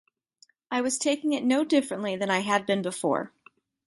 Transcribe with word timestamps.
I 0.71 0.81
was 0.81 0.97
taking 0.97 1.33
it 1.33 1.43
no 1.43 1.63
differently 1.63 2.15
than 2.15 2.31
I 2.31 2.39
had 2.39 2.65
been 2.65 2.81
before. 2.81 3.31